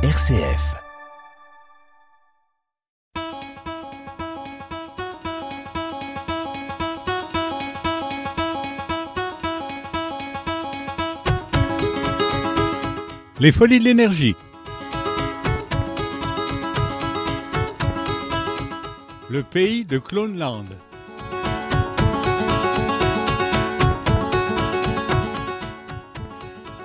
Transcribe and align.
RCF. 0.00 0.76
Les 13.40 13.50
folies 13.50 13.80
de 13.80 13.84
l'énergie. 13.84 14.36
Le 19.28 19.42
pays 19.42 19.84
de 19.84 19.98
Cloneland. 19.98 20.64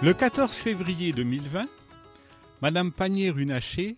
Le 0.01 0.13
14 0.15 0.51
février 0.51 1.11
2020, 1.11 1.67
Madame 2.63 2.93
Pannier-Runacher, 2.93 3.97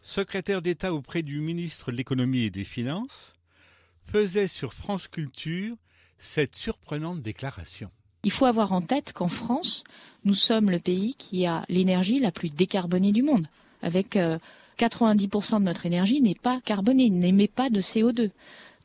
secrétaire 0.00 0.62
d'État 0.62 0.94
auprès 0.94 1.20
du 1.20 1.42
ministre 1.42 1.92
de 1.92 1.98
l'économie 1.98 2.44
et 2.44 2.50
des 2.50 2.64
finances, 2.64 3.34
faisait 4.06 4.48
sur 4.48 4.72
France 4.72 5.06
Culture 5.06 5.76
cette 6.16 6.54
surprenante 6.54 7.20
déclaration. 7.20 7.90
Il 8.24 8.30
faut 8.30 8.46
avoir 8.46 8.72
en 8.72 8.80
tête 8.80 9.12
qu'en 9.12 9.28
France, 9.28 9.84
nous 10.24 10.32
sommes 10.32 10.70
le 10.70 10.78
pays 10.78 11.14
qui 11.14 11.44
a 11.44 11.66
l'énergie 11.68 12.20
la 12.20 12.32
plus 12.32 12.48
décarbonée 12.48 13.12
du 13.12 13.22
monde. 13.22 13.46
Avec 13.82 14.16
90% 14.78 15.58
de 15.58 15.64
notre 15.64 15.84
énergie 15.84 16.22
n'est 16.22 16.32
pas 16.34 16.62
carbonée, 16.64 17.10
n'émet 17.10 17.48
pas 17.48 17.68
de 17.68 17.82
CO2. 17.82 18.30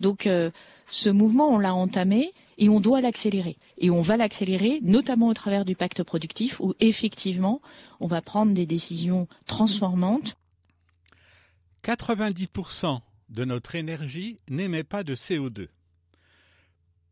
Donc 0.01 0.27
euh, 0.27 0.51
ce 0.87 1.09
mouvement, 1.09 1.53
on 1.53 1.57
l'a 1.57 1.73
entamé 1.73 2.33
et 2.57 2.69
on 2.69 2.79
doit 2.79 3.01
l'accélérer. 3.01 3.57
Et 3.77 3.89
on 3.89 4.01
va 4.01 4.17
l'accélérer, 4.17 4.79
notamment 4.81 5.27
au 5.27 5.33
travers 5.33 5.65
du 5.65 5.75
pacte 5.75 6.03
productif, 6.03 6.59
où 6.59 6.73
effectivement, 6.79 7.61
on 7.99 8.07
va 8.07 8.21
prendre 8.21 8.53
des 8.53 8.65
décisions 8.65 9.27
transformantes. 9.45 10.35
90% 11.83 13.01
de 13.29 13.45
notre 13.45 13.75
énergie 13.75 14.39
n'émet 14.49 14.83
pas 14.83 15.03
de 15.03 15.15
CO2. 15.15 15.67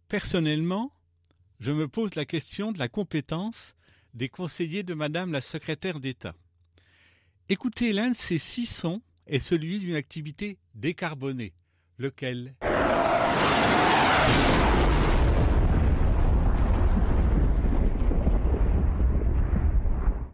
Personnellement, 0.07 0.91
je 1.59 1.71
me 1.71 1.87
pose 1.87 2.15
la 2.15 2.25
question 2.25 2.71
de 2.71 2.79
la 2.79 2.87
compétence 2.87 3.73
des 4.13 4.29
conseillers 4.29 4.83
de 4.83 4.93
Madame 4.93 5.31
la 5.31 5.41
secrétaire 5.41 5.99
d'État. 5.99 6.35
Écoutez, 7.49 7.93
l'un 7.93 8.09
de 8.09 8.15
ces 8.15 8.37
six 8.37 8.65
sons 8.65 9.01
est 9.27 9.39
celui 9.39 9.79
d'une 9.79 9.95
activité 9.95 10.57
décarbonée. 10.75 11.53
Lequel? 11.97 12.55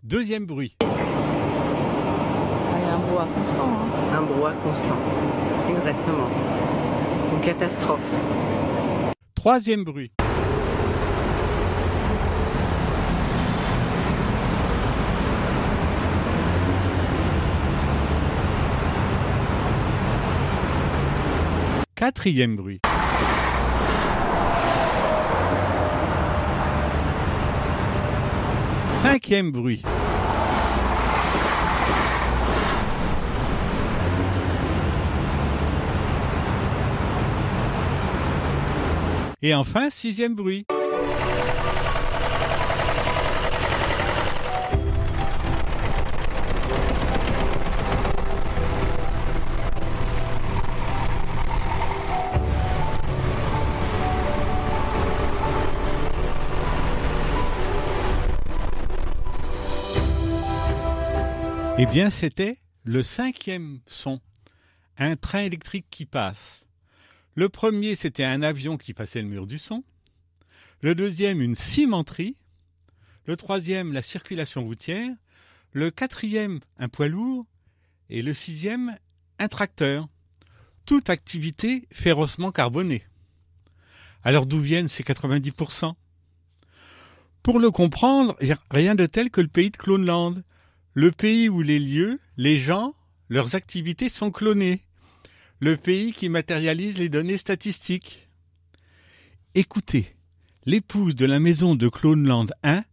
Deuxième 0.10 0.48
bruit. 0.48 0.76
Un 0.82 0.88
brouhaha 2.98 3.28
constant. 3.28 3.70
Hein. 3.70 4.18
Un 4.18 4.24
brouhaha 4.24 4.54
constant. 4.64 4.98
Exactement. 5.70 6.28
Une 7.32 7.42
catastrophe. 7.42 8.02
Troisième 9.36 9.84
bruit. 9.84 10.12
Quatrième 21.94 22.56
bruit. 22.56 22.80
Cinquième 28.96 29.52
bruit. 29.52 29.84
Et 39.42 39.54
enfin, 39.54 39.90
sixième 39.90 40.36
bruit. 40.36 40.66
Eh 61.82 61.86
bien, 61.86 62.10
c'était 62.10 62.58
le 62.84 63.04
cinquième 63.04 63.80
son, 63.88 64.20
un 64.98 65.16
train 65.16 65.40
électrique 65.40 65.86
qui 65.90 66.06
passe. 66.06 66.66
Le 67.40 67.48
premier, 67.48 67.96
c'était 67.96 68.26
un 68.26 68.42
avion 68.42 68.76
qui 68.76 68.94
passait 68.94 69.22
le 69.22 69.30
mur 69.30 69.48
du 69.48 69.60
son. 69.60 69.86
Le 70.82 70.94
deuxième, 70.94 71.42
une 71.42 71.56
cimenterie. 71.56 72.36
Le 73.24 73.38
troisième, 73.38 73.94
la 73.94 74.02
circulation 74.02 74.66
routière. 74.66 75.10
Le 75.72 75.90
quatrième, 75.90 76.60
un 76.80 76.90
poids 76.90 77.08
lourd. 77.08 77.46
Et 78.10 78.24
le 78.24 78.34
sixième, 78.34 78.98
un 79.38 79.48
tracteur. 79.48 80.10
Toute 80.86 81.10
activité 81.10 81.88
férocement 81.94 82.52
carbonée. 82.52 83.04
Alors 84.22 84.46
d'où 84.46 84.60
viennent 84.60 84.90
ces 84.90 85.04
90% 85.04 85.94
Pour 87.42 87.60
le 87.60 87.72
comprendre, 87.72 88.38
rien 88.70 88.96
de 88.96 89.06
tel 89.06 89.30
que 89.30 89.40
le 89.40 89.48
pays 89.48 89.72
de 89.72 89.78
Cloneland, 89.78 90.36
le 90.94 91.12
pays 91.14 91.48
où 91.48 91.62
les 91.62 91.80
lieux, 91.80 92.20
les 92.36 92.58
gens, 92.58 92.96
leurs 93.30 93.56
activités 93.56 94.10
sont 94.10 94.30
clonés, 94.30 94.84
le 95.60 95.76
pays 95.76 96.14
qui 96.14 96.30
matérialise 96.30 96.98
les 96.98 97.10
données 97.10 97.38
statistiques. 97.38 98.30
Écoutez, 99.56 100.16
l'épouse 100.66 101.16
de 101.16 101.26
la 101.26 101.40
maison 101.40 101.76
de 101.76 101.90
Cloneland 101.90 102.48
1 102.64 102.84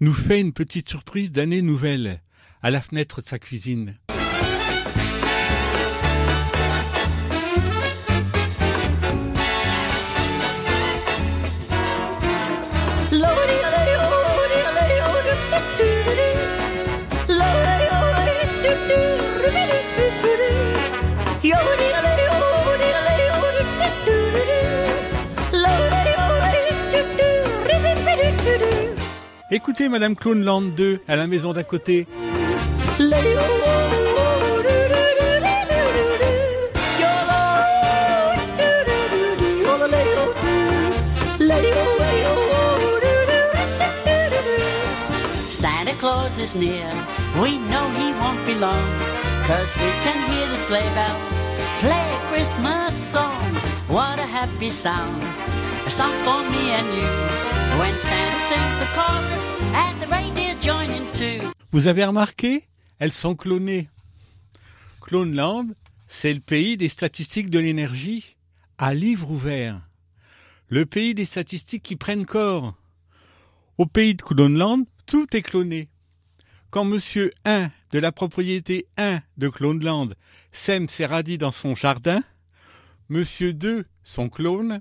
nous 0.00 0.14
fait 0.14 0.40
une 0.40 0.52
petite 0.52 0.88
surprise 0.88 1.32
d'année 1.32 1.62
nouvelle 1.62 2.22
à 2.62 2.70
la 2.70 2.80
fenêtre 2.80 3.20
de 3.20 3.26
sa 3.26 3.38
cuisine. 3.38 3.98
Écoutez 29.54 29.88
Madame 29.88 30.16
Cloneland 30.16 30.62
2 30.62 31.02
à 31.06 31.14
la 31.14 31.28
maison 31.28 31.52
d'à 31.52 31.62
côté. 31.62 32.08
Santa 45.46 45.92
Claus 46.00 46.36
is 46.40 46.56
near. 46.56 46.90
We 47.40 47.58
know 47.70 47.88
he 47.94 48.12
won't 48.18 48.44
be 48.44 48.56
long. 48.58 48.82
Cause 49.46 49.72
we 49.76 49.88
can 50.02 50.18
hear 50.32 50.48
the 50.48 50.56
sleigh 50.56 50.90
bells 50.96 51.44
play 51.78 51.92
a 51.92 52.28
Christmas 52.28 52.92
song. 52.92 53.54
What 53.86 54.18
a 54.18 54.26
happy 54.26 54.68
sound. 54.68 55.22
A 55.86 55.90
song 55.90 56.12
for 56.24 56.42
me 56.42 56.72
and 56.72 56.88
you. 56.96 57.54
When 57.78 57.94
Vous 61.74 61.88
avez 61.88 62.04
remarqué? 62.04 62.68
Elles 63.00 63.12
sont 63.12 63.34
clonées. 63.34 63.88
Cloneland, 65.00 65.66
c'est 66.06 66.32
le 66.32 66.38
pays 66.40 66.76
des 66.76 66.88
statistiques 66.88 67.50
de 67.50 67.58
l'énergie 67.58 68.36
à 68.78 68.94
livre 68.94 69.30
ouvert. 69.30 69.80
Le 70.68 70.86
pays 70.86 71.14
des 71.14 71.24
statistiques 71.24 71.82
qui 71.82 71.96
prennent 71.96 72.26
corps. 72.26 72.74
Au 73.76 73.86
pays 73.86 74.14
de 74.14 74.22
Cloneland, 74.22 74.84
tout 75.04 75.36
est 75.36 75.42
cloné. 75.42 75.88
Quand 76.70 76.84
monsieur 76.84 77.32
1 77.44 77.70
de 77.90 77.98
la 77.98 78.12
propriété 78.12 78.86
1 78.96 79.20
de 79.36 79.48
Cloneland 79.48 80.10
sème 80.52 80.88
ses 80.88 81.06
radis 81.06 81.38
dans 81.38 81.52
son 81.52 81.74
jardin, 81.74 82.22
monsieur 83.08 83.52
2, 83.52 83.84
son 84.04 84.28
clone, 84.28 84.80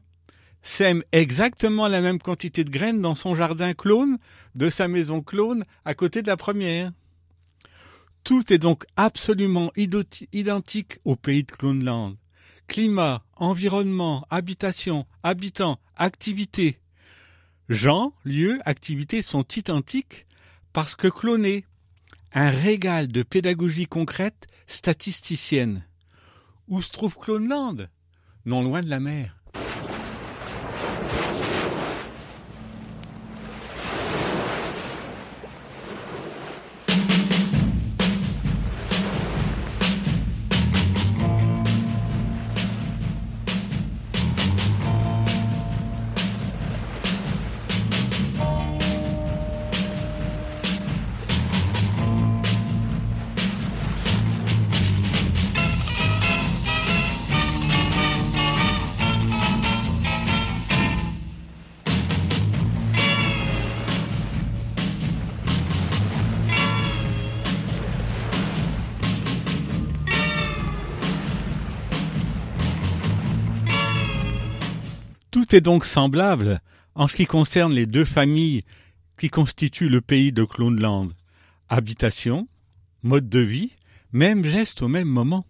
sème 0.63 1.04
exactement 1.12 1.88
la 1.88 2.01
même 2.01 2.19
quantité 2.19 2.63
de 2.63 2.71
graines 2.71 3.01
dans 3.01 3.15
son 3.15 3.36
jardin 3.36 3.74
clone 3.74 4.18
de 4.56 4.69
sa 4.69 4.88
maison 4.88 5.21
clone 5.21 5.65
à 5.86 5.94
côté 5.94 6.21
de 6.21 6.27
la 6.27 6.38
première. 6.38 6.92
Tout 8.24 8.51
est 8.54 8.57
donc 8.57 8.86
absolument 8.95 9.71
identique 9.75 11.00
au 11.04 11.18
pays 11.18 11.44
de 11.44 11.51
Cloneland. 11.51 12.15
Climat, 12.68 13.21
environnement, 13.36 14.25
habitation, 14.30 15.06
habitants, 15.21 15.77
activités. 15.98 16.80
Gens, 17.68 18.13
lieux, 18.24 18.60
activités 18.65 19.21
sont 19.21 19.45
identiques 19.56 20.25
parce 20.71 20.95
que 20.95 21.10
clonés. 21.10 21.65
un 22.36 22.50
régal 22.50 23.10
de 23.10 23.21
pédagogie 23.21 23.86
concrète 23.86 24.48
statisticienne. 24.68 25.86
Où 26.68 26.81
se 26.81 26.92
trouve 26.92 27.18
Cloneland 27.18 27.77
Non 28.45 28.63
loin 28.63 28.81
de 28.81 28.89
la 28.89 29.00
mer. 29.00 29.44
Tout 75.54 75.58
est 75.58 75.62
donc 75.62 75.86
semblable 75.86 76.62
en 76.96 77.08
ce 77.08 77.16
qui 77.16 77.28
concerne 77.28 77.74
les 77.74 77.86
deux 77.86 78.06
familles 78.06 78.64
qui 79.20 79.30
constituent 79.30 79.88
le 79.88 80.02
pays 80.02 80.32
de 80.32 80.46
Clownland. 80.46 81.14
Habitation, 81.70 82.48
mode 83.04 83.30
de 83.30 83.38
vie, 83.38 83.70
même 84.14 84.44
geste 84.44 84.82
au 84.82 84.88
même 84.88 85.08
moment, 85.08 85.46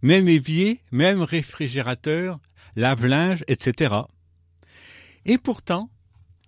même 0.00 0.26
évier, 0.26 0.80
même 0.90 1.20
réfrigérateur, 1.20 2.38
lave-linge, 2.76 3.44
etc. 3.46 3.94
Et 5.26 5.36
pourtant, 5.36 5.90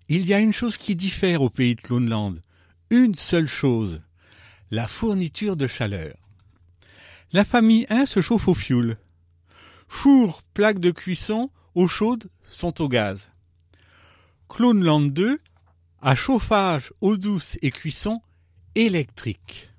il 0.09 0.25
y 0.27 0.33
a 0.33 0.41
une 0.41 0.55
chose 0.55 0.79
qui 0.79 0.97
diffère 0.97 1.43
au 1.43 1.51
pays 1.51 1.75
de 1.75 1.83
Clownland, 1.83 2.41
une 2.89 3.17
seule 3.17 3.49
chose, 3.49 4.01
la 4.71 4.89
fourniture 4.89 5.59
de 5.59 5.67
chaleur. 5.67 6.15
La 7.35 7.45
famille 7.45 7.85
1 7.91 8.07
se 8.07 8.23
chauffe 8.23 8.49
au 8.49 8.55
fioul. 8.55 8.97
Four, 9.89 10.43
plaque 10.55 10.79
de 10.79 10.91
cuisson, 10.91 11.51
eau 11.75 11.89
chaude 11.89 12.31
sont 12.47 12.81
au 12.81 12.89
gaz. 12.89 13.29
Clownland 14.49 15.13
2 15.13 15.41
a 16.03 16.15
chauffage, 16.15 16.93
eau 17.01 17.17
douce 17.17 17.59
et 17.63 17.71
cuisson 17.71 18.21
électrique. 18.75 19.71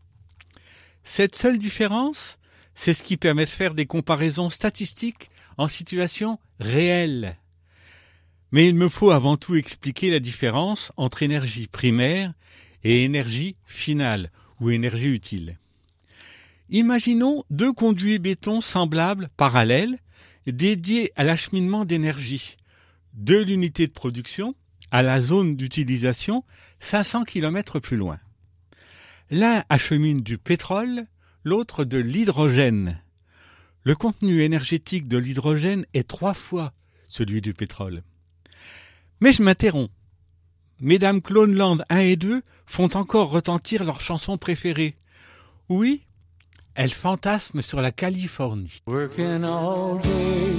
Cette 1.04 1.36
seule 1.36 1.60
différence, 1.60 2.38
c'est 2.74 2.94
ce 2.94 3.04
qui 3.04 3.18
permet 3.18 3.46
de 3.46 3.50
faire 3.50 3.76
des 3.76 3.86
comparaisons 3.86 4.50
statistiques 4.50 5.30
en 5.58 5.68
situation 5.68 6.40
réelle. 6.60 7.38
Mais 8.52 8.68
il 8.68 8.76
me 8.76 8.90
faut 8.90 9.12
avant 9.12 9.38
tout 9.38 9.56
expliquer 9.56 10.12
la 10.12 10.20
différence 10.20 10.92
entre 10.98 11.24
énergie 11.24 11.68
primaire 11.68 12.34
et 12.84 13.04
énergie 13.04 13.56
finale 13.66 14.32
ou 14.60 14.70
énergie 14.70 15.14
utile. 15.14 15.58
Imaginons 16.70 17.44
deux 17.50 17.74
conduits 17.74 18.20
béton 18.20 18.62
semblables, 18.62 19.30
parallèles, 19.38 20.00
dédiés 20.52 21.12
à 21.16 21.24
l'acheminement 21.24 21.86
d'énergie 21.86 22.58
de 23.14 23.38
l'unité 23.38 23.88
de 23.88 23.92
production 23.92 24.56
à 24.92 25.02
la 25.02 25.22
zone 25.22 25.56
d'utilisation 25.56 26.44
500 26.80 27.24
km 27.24 27.80
plus 27.80 27.98
loin. 27.98 28.20
L'un 29.32 29.64
achemine 29.70 30.22
du 30.22 30.38
pétrole, 30.38 31.04
l'autre 31.44 31.84
de 31.84 31.98
l'hydrogène. 31.98 33.02
Le 33.84 33.96
contenu 33.96 34.42
énergétique 34.42 35.08
de 35.08 35.18
l'hydrogène 35.18 35.86
est 35.94 36.08
trois 36.08 36.34
fois 36.34 36.74
celui 37.08 37.42
du 37.42 37.54
pétrole. 37.54 38.04
Mais 39.22 39.32
je 39.32 39.42
m'interromps. 39.42 39.92
Mesdames 40.80 41.22
Cloneland 41.22 41.78
1 41.90 41.98
et 42.00 42.16
2 42.16 42.42
font 42.66 42.90
encore 42.96 43.30
retentir 43.30 43.84
leur 43.84 44.02
chanson 44.02 44.38
préférée. 44.38 44.96
Oui, 45.70 46.04
elles 46.76 46.92
fantasment 46.92 47.62
sur 47.62 47.82
la 47.82 47.92
Californie. 47.92 48.82
Working 48.88 49.44
all 49.44 49.98
day 49.98 50.56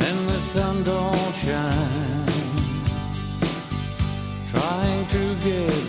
and 0.00 0.28
the 0.28 0.40
sun 0.40 0.82
don't 0.84 1.34
shine. 1.34 2.26
Trying 4.52 5.06
to 5.06 5.34
get 5.44 5.79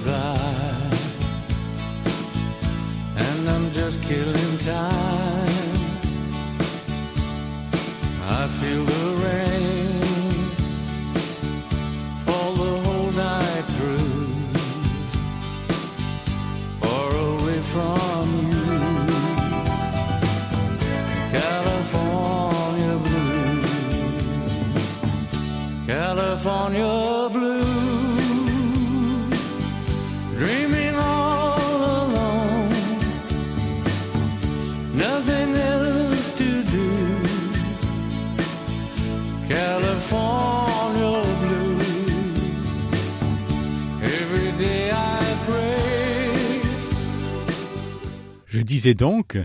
Je 48.71 48.75
disais 48.77 48.93
donc, 48.93 49.37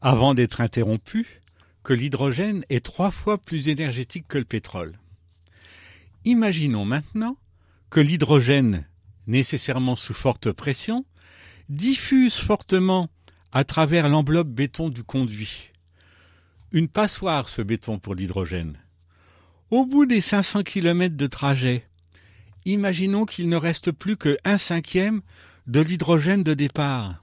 avant 0.00 0.34
d'être 0.34 0.60
interrompu, 0.60 1.40
que 1.84 1.92
l'hydrogène 1.92 2.64
est 2.68 2.84
trois 2.84 3.12
fois 3.12 3.38
plus 3.38 3.68
énergétique 3.68 4.26
que 4.26 4.38
le 4.38 4.44
pétrole. 4.44 4.98
Imaginons 6.24 6.84
maintenant 6.84 7.36
que 7.90 8.00
l'hydrogène, 8.00 8.84
nécessairement 9.28 9.94
sous 9.94 10.14
forte 10.14 10.50
pression, 10.50 11.04
diffuse 11.68 12.34
fortement 12.34 13.08
à 13.52 13.62
travers 13.62 14.08
l'enveloppe 14.08 14.48
béton 14.48 14.88
du 14.88 15.04
conduit. 15.04 15.70
Une 16.72 16.88
passoire 16.88 17.48
ce 17.48 17.62
béton 17.62 18.00
pour 18.00 18.16
l'hydrogène. 18.16 18.78
Au 19.70 19.86
bout 19.86 20.06
des 20.06 20.20
500 20.20 20.64
km 20.64 21.16
de 21.16 21.26
trajet, 21.28 21.86
imaginons 22.64 23.26
qu'il 23.26 23.48
ne 23.48 23.56
reste 23.56 23.92
plus 23.92 24.16
que 24.16 24.36
un 24.44 24.58
cinquième 24.58 25.22
de 25.68 25.78
l'hydrogène 25.78 26.42
de 26.42 26.54
départ. 26.54 27.22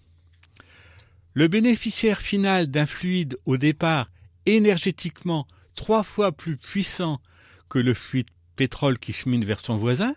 Le 1.33 1.47
bénéficiaire 1.47 2.19
final 2.19 2.67
d'un 2.67 2.85
fluide 2.85 3.37
au 3.45 3.57
départ 3.57 4.09
énergétiquement 4.45 5.45
trois 5.75 6.03
fois 6.03 6.31
plus 6.31 6.57
puissant 6.57 7.21
que 7.69 7.79
le 7.79 7.93
fluide 7.93 8.29
pétrole 8.55 8.97
qui 8.97 9.13
chemine 9.13 9.45
vers 9.45 9.59
son 9.59 9.77
voisin 9.77 10.13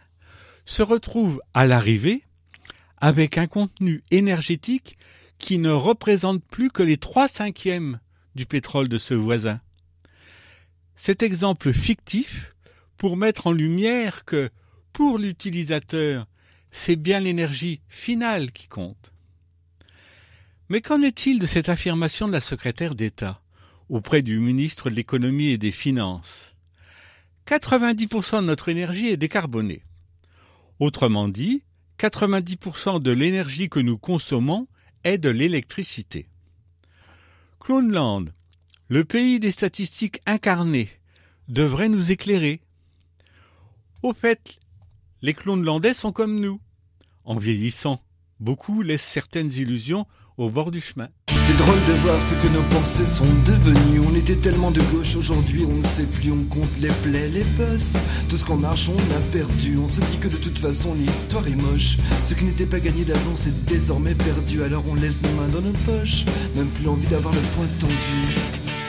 se 0.65 0.83
retrouve 0.83 1.41
à 1.55 1.67
l'arrivée 1.67 2.25
avec 2.97 3.37
un 3.37 3.47
contenu 3.47 4.03
énergétique 4.11 4.97
qui 5.39 5.59
ne 5.59 5.71
représente 5.71 6.43
plus 6.45 6.71
que 6.71 6.83
les 6.83 6.97
trois 6.97 7.29
cinquièmes 7.29 8.01
du 8.35 8.47
pétrole 8.47 8.89
de 8.89 8.99
ce 8.99 9.13
voisin. 9.13 9.61
Cet 10.97 11.23
exemple 11.23 11.73
fictif 11.73 12.55
pour 12.97 13.17
mettre 13.17 13.49
en 13.49 13.53
lumière 13.53 14.25
que, 14.25 14.51
pour 14.93 15.19
l'utilisateur, 15.19 16.27
c'est 16.71 16.97
bien 16.97 17.21
l'énergie 17.21 17.83
finale 17.89 18.53
qui 18.53 18.69
compte. 18.69 19.12
Mais 20.73 20.81
qu'en 20.81 21.03
est-il 21.03 21.39
de 21.39 21.45
cette 21.45 21.69
affirmation 21.69 22.29
de 22.29 22.33
la 22.33 22.41
secrétaire 22.41 22.95
d'État 22.95 23.43
auprès 23.91 24.23
du 24.23 24.41
ministre 24.41 24.89
de 24.89 24.95
l'économie 24.95 25.49
et 25.49 25.59
des 25.59 25.71
finances? 25.71 26.55
90% 27.47 28.41
de 28.41 28.47
notre 28.47 28.71
énergie 28.71 29.09
est 29.09 29.19
décarbonée. 29.19 29.83
Autrement 30.81 31.29
dit, 31.29 31.63
90% 31.99 33.03
de 33.03 33.11
l'énergie 33.11 33.69
que 33.69 33.81
nous 33.81 33.99
consommons 33.99 34.67
est 35.05 35.19
de 35.19 35.29
l'électricité. 35.29 36.31
Clownland, 37.61 38.33
le 38.89 39.05
pays 39.05 39.41
des 39.41 39.53
statistiques 39.53 40.23
incarnées, 40.25 40.89
devrait 41.49 41.91
nous 41.91 42.13
éclairer. 42.13 42.63
Au 44.03 44.15
fait, 44.15 44.59
les 45.21 45.35
Clownlandais 45.35 45.93
sont 45.93 46.13
comme 46.13 46.41
nous. 46.41 46.63
En 47.27 47.37
vieillissant, 47.37 48.03
beaucoup 48.41 48.81
laissent 48.81 49.03
certaines 49.03 49.53
illusions 49.53 50.07
au 50.39 50.51
bord 50.51 50.71
du 50.71 50.81
chemin. 50.81 51.09
C'est 51.41 51.57
drôle 51.57 51.85
de 51.87 51.93
voir 52.05 52.21
ce 52.21 52.35
que 52.35 52.49
nos 52.53 52.63
pensées 52.63 53.07
sont 53.07 53.25
devenues. 53.45 54.01
On 54.09 54.15
était 54.15 54.37
tellement 54.37 54.71
de 54.71 54.81
gauche, 54.93 55.17
aujourd'hui 55.17 55.65
on 55.65 55.77
ne 55.77 55.83
sait 55.83 56.05
plus. 56.05 56.31
On 56.33 56.45
compte 56.45 56.79
les 56.81 56.89
plaies, 57.03 57.29
les 57.29 57.45
bosses. 57.45 57.95
Tout 58.29 58.37
ce 58.37 58.45
qu'on 58.45 58.57
marche, 58.57 58.89
on 58.89 59.17
a 59.17 59.21
perdu. 59.33 59.79
On 59.83 59.89
se 59.89 60.01
dit 60.01 60.19
que 60.19 60.29
de 60.29 60.37
toute 60.37 60.59
façon 60.59 60.95
l'histoire 60.95 61.47
est 61.47 61.61
moche. 61.61 61.97
Ce 62.25 62.35
qui 62.35 62.45
n'était 62.45 62.67
pas 62.67 62.81
gagné 62.81 63.05
d'avance 63.05 63.47
est 63.47 63.65
désormais 63.67 64.15
perdu. 64.15 64.63
Alors 64.63 64.85
on 64.91 64.95
laisse 64.95 65.21
nos 65.23 65.41
mains 65.41 65.49
dans 65.49 65.63
nos 65.63 65.77
poches. 65.85 66.25
Même 66.57 66.69
plus 66.69 66.89
envie 66.89 67.09
d'avoir 67.09 67.35
le 67.35 67.41
poing 67.41 67.67
tendu. 67.81 68.82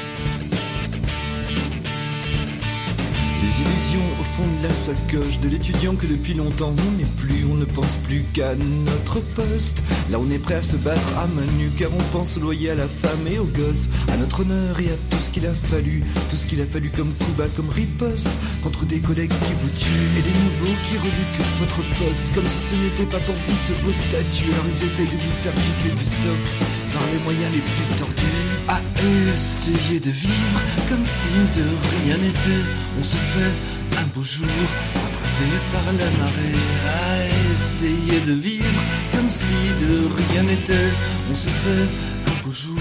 Illusions 3.60 4.10
au 4.20 4.24
fond 4.24 4.48
de 4.62 4.68
la 4.68 4.74
sacoche 4.74 5.40
de 5.40 5.50
l'étudiant 5.50 5.96
que 5.96 6.06
depuis 6.06 6.34
longtemps 6.34 6.74
on 6.88 6.98
n'est 6.98 7.10
plus, 7.18 7.46
on 7.52 7.56
ne 7.56 7.66
pense 7.66 7.98
plus 8.04 8.24
qu'à 8.34 8.56
notre 8.56 9.20
poste. 9.36 9.84
Là 10.12 10.18
on 10.20 10.30
est 10.32 10.40
prêt 10.40 10.56
à 10.56 10.62
se 10.62 10.76
battre 10.78 11.18
à 11.18 11.28
main 11.28 11.46
nue 11.58 11.72
car 11.78 11.90
on 11.94 12.18
pense 12.18 12.38
au 12.38 12.42
loyer 12.42 12.72
à 12.72 12.76
la 12.76 12.88
femme 12.88 13.28
et 13.30 13.40
aux 13.40 13.46
gosses, 13.46 13.90
à 14.12 14.18
notre 14.18 14.42
honneur 14.42 14.80
et 14.80 14.90
à 14.90 14.98
tout 15.10 15.22
ce 15.22 15.30
qu'il 15.30 15.46
a 15.46 15.54
fallu, 15.54 16.04
tout 16.30 16.36
ce 16.36 16.46
qu'il 16.46 16.62
a 16.62 16.66
fallu 16.66 16.90
comme 16.90 17.12
coup 17.14 17.32
bas, 17.38 17.48
comme 17.56 17.70
riposte 17.70 18.30
contre 18.62 18.86
des 18.86 19.00
collègues 19.00 19.30
qui 19.30 19.54
vous 19.54 19.70
tuent 19.78 20.12
et 20.18 20.22
des 20.22 20.38
nouveaux 20.44 20.78
qui 20.90 20.98
reluquent 20.98 21.46
votre 21.60 21.82
poste 22.00 22.34
comme 22.34 22.46
si 22.46 22.62
ce 22.72 22.76
n'était 22.82 23.12
pas 23.12 23.24
pour 23.24 23.36
vous 23.36 23.58
ce 23.58 23.74
beau 23.84 23.94
statut. 23.94 24.52
Alors 24.54 24.66
ils 24.68 24.86
essayent 24.86 25.14
de 25.14 25.22
vous 25.22 25.38
faire 25.44 25.56
gicler 25.56 25.94
du 25.98 26.06
socle 26.06 26.54
par 26.94 27.04
les 27.12 27.20
moyens 27.24 27.52
les 27.54 27.62
plus 27.62 27.98
tordus. 27.98 28.43
À 28.74 28.80
essayer 29.04 30.00
de 30.00 30.10
vivre 30.10 30.60
comme 30.90 31.06
si 31.06 31.30
de 31.60 31.66
rien 31.92 32.18
n'était. 32.18 32.66
On 33.00 33.04
se 33.04 33.16
fait 33.16 34.00
un 34.00 34.08
beau 34.16 34.24
jour 34.24 34.48
rattrapé 34.96 35.50
par 35.72 35.86
la 35.94 36.10
marée. 36.18 36.58
À 36.88 37.28
essayer 37.54 38.20
de 38.22 38.34
vivre 38.34 38.82
comme 39.12 39.30
si 39.30 39.54
de 39.80 40.32
rien 40.32 40.42
n'était. 40.42 40.90
On 41.32 41.36
se 41.36 41.50
fait 41.50 41.88
un 42.32 42.44
beau 42.44 42.52
jour 42.52 42.80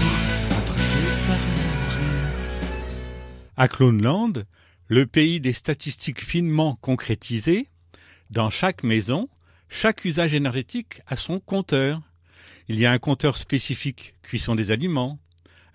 rattrapé 0.49 1.03
par 1.27 1.37
la 1.37 1.45
marée. 1.45 2.33
À 3.55 3.67
Clownland, 3.67 4.47
le 4.87 5.05
pays 5.05 5.39
des 5.41 5.53
statistiques 5.53 6.23
finement 6.23 6.75
concrétisées, 6.81 7.67
dans 8.31 8.49
chaque 8.49 8.81
maison, 8.81 9.29
chaque 9.69 10.05
usage 10.05 10.33
énergétique 10.33 11.03
a 11.05 11.17
son 11.17 11.39
compteur. 11.39 12.01
Il 12.67 12.79
y 12.79 12.87
a 12.87 12.91
un 12.91 12.97
compteur 12.97 13.37
spécifique 13.37 14.15
cuisson 14.23 14.55
des 14.55 14.71
aliments, 14.71 15.19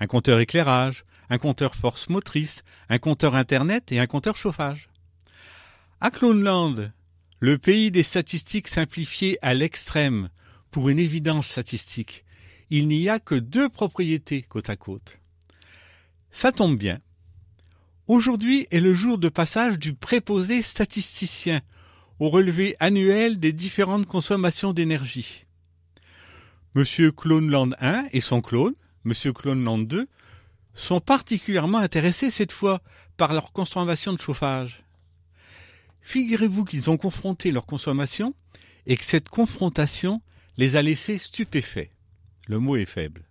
un 0.01 0.07
compteur 0.07 0.41
éclairage, 0.41 1.05
un 1.31 1.39
compteur 1.39 1.75
force 1.75 2.09
motrice, 2.09 2.63
un 2.89 2.99
compteur 2.99 3.35
internet 3.35 3.93
et 3.93 3.99
un 3.99 4.07
compteur 4.07 4.37
chauffage. 4.37 4.89
À 6.01 6.11
Clownland, 6.11 6.93
le 7.41 7.59
pays 7.59 7.91
des 7.91 8.03
statistiques 8.03 8.69
simplifiées 8.69 9.39
à 9.43 9.55
l'extrême, 9.55 10.31
pour 10.71 10.89
une 10.89 10.99
évidence 10.99 11.49
statistique, 11.49 12.25
il 12.71 12.89
n'y 12.89 13.09
a 13.09 13.19
que 13.19 13.35
deux 13.35 13.69
propriétés 13.69 14.43
côte 14.43 14.69
à 14.69 14.77
côte. 14.77 15.19
Ça 16.31 16.53
tombe 16.53 16.77
bien. 16.77 17.01
Aujourd'hui 18.07 18.67
est 18.71 18.81
le 18.81 18.95
jour 18.95 19.19
de 19.19 19.29
passage 19.29 19.79
du 19.79 19.95
préposé 19.95 20.63
statisticien 20.63 21.61
au 22.19 22.31
relevé 22.31 22.77
annuel 22.81 23.39
des 23.39 23.53
différentes 23.53 24.07
consommations 24.07 24.73
d'énergie. 24.73 25.47
Monsieur 26.75 27.13
Clownland 27.13 27.75
1 27.81 28.07
et 28.13 28.21
son 28.21 28.41
clone, 28.41 28.75
Monsieur 29.05 29.33
Clownland 29.33 29.87
2, 29.87 30.09
sont 30.75 31.01
particulièrement 31.01 31.79
intéressés 31.79 32.31
cette 32.31 32.53
fois 32.53 32.81
par 33.17 33.33
leur 33.33 33.53
consommation 33.53 34.13
de 34.13 34.21
chauffage. 34.21 34.85
Figurez-vous 36.01 36.65
qu'ils 36.65 36.89
ont 36.89 36.97
confronté 36.97 37.51
leur 37.51 37.67
consommation 37.67 38.33
et 38.87 38.97
que 38.97 39.05
cette 39.05 39.29
confrontation 39.29 40.21
les 40.57 40.77
a 40.77 40.83
laissés 40.83 41.19
stupéfaits. 41.19 41.91
Le 42.47 42.59
mot 42.59 42.77
est 42.77 42.87
faible. 42.87 43.25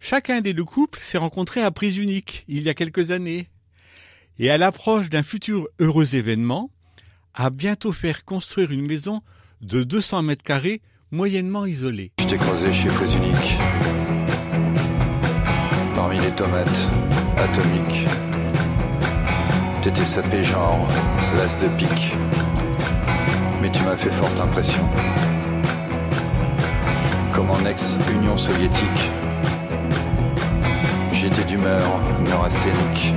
Chacun 0.00 0.40
des 0.40 0.52
deux 0.52 0.64
couples 0.64 1.00
s'est 1.00 1.18
rencontré 1.18 1.62
à 1.62 1.70
prise 1.70 1.96
unique 1.96 2.44
il 2.48 2.62
y 2.64 2.68
a 2.68 2.74
quelques 2.74 3.12
années 3.12 3.48
et 4.38 4.50
à 4.50 4.58
l'approche 4.58 5.08
d'un 5.08 5.22
futur 5.22 5.68
heureux 5.78 6.16
événement, 6.16 6.70
a 7.34 7.50
bientôt 7.50 7.92
faire 7.92 8.24
construire 8.24 8.70
une 8.70 8.86
maison 8.86 9.22
de 9.60 9.84
200 9.84 10.22
mètres 10.22 10.42
carrés 10.42 10.82
moyennement 11.10 11.66
isolée. 11.66 12.12
Je 12.18 12.26
t'ai 12.26 12.36
creusé 12.36 12.72
chez 12.72 12.88
Prise. 12.88 13.16
Parmi 16.04 16.18
les 16.18 16.32
tomates 16.32 16.88
atomiques. 17.36 18.08
T'étais 19.82 20.04
sapé 20.04 20.42
genre 20.42 20.88
l'as 21.36 21.56
de 21.64 21.68
pique. 21.76 22.16
Mais 23.60 23.70
tu 23.70 23.84
m'as 23.84 23.94
fait 23.94 24.10
forte 24.10 24.40
impression. 24.40 24.82
Comme 27.32 27.50
en 27.52 27.64
ex-Union 27.66 28.36
soviétique. 28.36 29.10
J'étais 31.12 31.44
d'humeur 31.44 31.84
neurasthénique. 32.26 33.14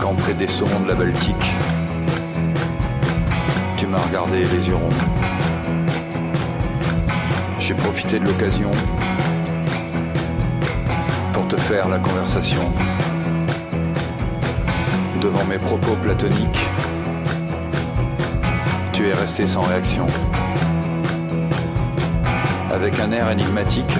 Quand 0.00 0.14
près 0.14 0.34
des 0.34 0.46
saumons 0.46 0.78
de 0.84 0.90
la 0.90 0.94
Baltique. 0.94 1.50
Tu 3.76 3.88
m'as 3.88 3.98
regardé 3.98 4.44
les 4.44 4.68
yeux 4.68 4.76
ronds. 4.76 5.00
J'ai 7.58 7.74
profité 7.74 8.20
de 8.20 8.26
l'occasion 8.26 8.70
te 11.50 11.56
faire 11.56 11.88
la 11.88 11.98
conversation. 11.98 12.62
Devant 15.20 15.44
mes 15.46 15.58
propos 15.58 15.96
platoniques, 15.96 16.64
tu 18.92 19.08
es 19.08 19.12
resté 19.12 19.48
sans 19.48 19.62
réaction. 19.62 20.06
Avec 22.70 23.00
un 23.00 23.10
air 23.10 23.28
énigmatique, 23.30 23.92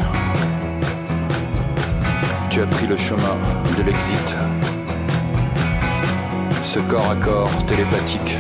tu 2.51 2.63
as 2.63 2.67
pris 2.67 2.87
le 2.87 2.97
chemin 2.97 3.37
de 3.77 3.83
l'exit. 3.83 4.37
Ce 6.63 6.79
corps 6.79 7.11
à 7.11 7.17
corps 7.17 7.67
télépathique 7.67 8.37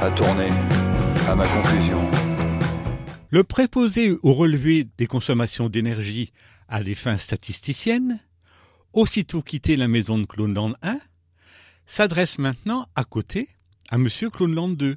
a 0.00 0.10
tourné 0.10 0.46
à 1.28 1.34
ma 1.34 1.48
confusion. 1.48 2.00
Le 3.30 3.42
préposé 3.42 4.16
au 4.22 4.32
relevé 4.32 4.86
des 4.96 5.06
consommations 5.08 5.68
d'énergie 5.68 6.32
à 6.72 6.82
des 6.82 6.94
fins 6.94 7.18
statisticiennes, 7.18 8.18
aussitôt 8.94 9.42
quitté 9.42 9.76
la 9.76 9.88
maison 9.88 10.18
de 10.18 10.24
Clownland 10.24 10.74
1, 10.80 10.98
s'adresse 11.84 12.38
maintenant 12.38 12.88
à 12.96 13.04
côté 13.04 13.46
à 13.90 13.98
Monsieur 13.98 14.30
Clownland 14.30 14.74
2 14.74 14.96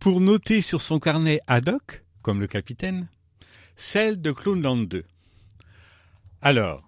pour 0.00 0.20
noter 0.20 0.60
sur 0.60 0.82
son 0.82 0.98
carnet 0.98 1.38
ad 1.46 1.68
hoc, 1.68 2.04
comme 2.20 2.40
le 2.40 2.48
capitaine, 2.48 3.06
celle 3.76 4.20
de 4.20 4.32
Clownland 4.32 4.88
2. 4.88 5.04
Alors, 6.42 6.82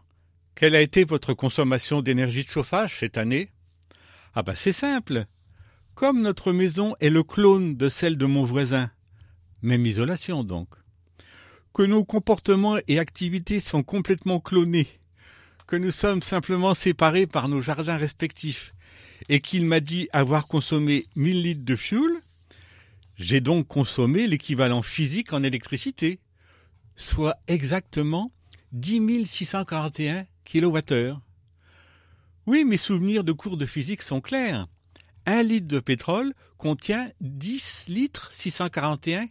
quelle 0.57 0.75
a 0.75 0.81
été 0.81 1.05
votre 1.05 1.33
consommation 1.33 2.02
d'énergie 2.02 2.43
de 2.43 2.50
chauffage 2.50 2.99
cette 2.99 3.17
année? 3.17 3.49
Ah 4.35 4.43
bah 4.43 4.57
c'est 4.57 4.73
simple. 4.73 5.26
Comme 5.95 6.21
notre 6.21 6.52
maison 6.52 6.97
est 6.99 7.11
le 7.11 7.23
clone 7.23 7.76
de 7.76 7.88
celle 7.88 8.17
de 8.17 8.26
mon 8.26 8.43
voisin, 8.43 8.90
même 9.62 9.87
isolation 9.87 10.43
donc, 10.43 10.69
que 11.75 11.83
nos 11.83 12.05
comportements 12.05 12.79
et 12.89 12.99
activités 12.99 13.61
sont 13.61 13.83
complètement 13.83 14.41
clonés, 14.41 14.89
que 15.67 15.77
nous 15.77 15.91
sommes 15.91 16.23
simplement 16.23 16.75
séparés 16.75 17.27
par 17.27 17.49
nos 17.49 17.61
jardins 17.61 17.97
respectifs, 17.97 18.75
et 19.29 19.41
qu'il 19.41 19.67
m'a 19.67 19.81
dit 19.81 20.09
avoir 20.12 20.47
consommé 20.47 21.07
1000 21.17 21.43
litres 21.43 21.65
de 21.65 21.77
fuel, 21.77 22.11
j'ai 23.17 23.41
donc 23.41 23.69
consommé 23.69 24.27
l'équivalent 24.27 24.83
physique 24.83 25.33
en 25.33 25.43
électricité, 25.43 26.19
soit 26.97 27.37
exactement 27.47 28.33
10 28.73 29.27
641 29.27 30.25
kWh. 30.45 31.15
Oui, 32.47 32.65
mes 32.65 32.77
souvenirs 32.79 33.23
de 33.23 33.33
cours 33.33 33.57
de 33.57 33.67
physique 33.67 34.03
sont 34.03 34.21
clairs. 34.21 34.67
Un 35.27 35.43
litre 35.43 35.69
de 35.69 35.81
pétrole 35.81 36.33
contient 36.57 37.11
10 37.21 37.87
litres 37.89 38.31
641 38.33 39.27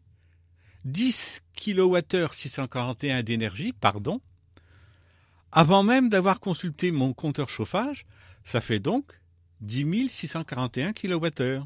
10 0.85 1.41
kWh 1.59 2.31
641 2.31 3.23
d'énergie, 3.23 3.73
pardon. 3.73 4.21
Avant 5.51 5.83
même 5.83 6.09
d'avoir 6.09 6.39
consulté 6.39 6.91
mon 6.91 7.13
compteur 7.13 7.49
chauffage, 7.49 8.05
ça 8.45 8.61
fait 8.61 8.79
donc 8.79 9.19
10 9.61 10.09
641 10.09 10.93
kWh. 10.93 11.63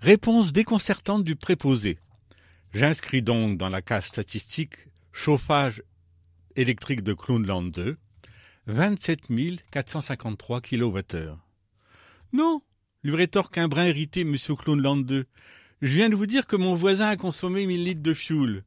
Réponse 0.00 0.52
déconcertante 0.52 1.24
du 1.24 1.34
préposé. 1.34 1.98
J'inscris 2.72 3.22
donc 3.22 3.56
dans 3.56 3.68
la 3.68 3.80
case 3.80 4.04
statistique 4.04 4.76
chauffage 5.12 5.82
électrique 6.56 7.02
de 7.02 7.14
Clownland 7.14 7.72
2 7.72 7.96
27 8.66 9.28
453 9.70 10.60
kWh. 10.60 11.36
Non, 12.34 12.60
lui 13.02 13.16
rétorque 13.16 13.56
un 13.56 13.68
brin 13.68 13.86
irrité 13.86 14.20
M. 14.20 14.36
Clownland 14.58 15.06
2. 15.06 15.26
Je 15.80 15.94
viens 15.94 16.08
de 16.08 16.16
vous 16.16 16.26
dire 16.26 16.48
que 16.48 16.56
mon 16.56 16.74
voisin 16.74 17.08
a 17.08 17.16
consommé 17.16 17.64
1000 17.64 17.84
litres 17.84 18.02
de 18.02 18.12
fuel. 18.12 18.64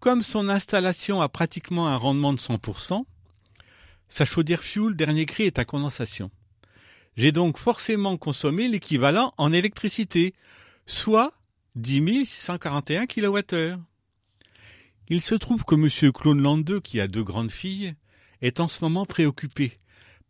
Comme 0.00 0.22
son 0.22 0.48
installation 0.48 1.20
a 1.20 1.28
pratiquement 1.28 1.88
un 1.88 1.96
rendement 1.96 2.32
de 2.32 2.38
100%, 2.38 3.04
sa 4.08 4.24
chaudière 4.24 4.62
fuel 4.62 4.96
dernier 4.96 5.26
cri 5.26 5.42
est 5.42 5.58
à 5.58 5.66
condensation. 5.66 6.30
J'ai 7.18 7.32
donc 7.32 7.58
forcément 7.58 8.16
consommé 8.16 8.68
l'équivalent 8.68 9.34
en 9.36 9.52
électricité, 9.52 10.32
soit 10.86 11.34
10 11.74 12.24
641 12.24 13.06
kWh. 13.06 13.76
Il 15.08 15.20
se 15.20 15.34
trouve 15.34 15.64
que 15.64 15.74
M. 15.74 16.12
Claude 16.12 16.40
Landeux, 16.40 16.80
qui 16.80 16.98
a 17.00 17.08
deux 17.08 17.24
grandes 17.24 17.50
filles, 17.50 17.94
est 18.40 18.60
en 18.60 18.68
ce 18.68 18.82
moment 18.82 19.04
préoccupé 19.04 19.76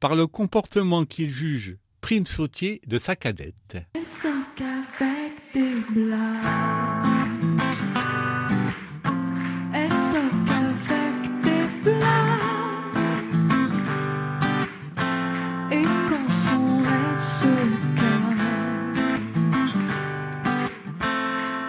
par 0.01 0.17
le 0.17 0.27
comportement 0.27 1.05
qu'il 1.05 1.31
juge 1.31 1.77
prime 2.01 2.27
sautier 2.27 2.81
de 2.87 2.99
sa 2.99 3.17
cadette. 3.17 3.77
Elles 3.95 4.07
sont 4.07 4.29
qu'avec 4.57 5.33
des 5.55 5.75
blagues. 5.91 6.19
Elles 9.75 9.91
sont 9.91 10.31
qu'avec 10.47 11.15
des 11.43 11.67
blagues. 11.83 12.07
Et 15.73 15.83
quand 15.83 16.31
son 16.31 16.79
rêve 16.79 17.23
se 17.41 17.55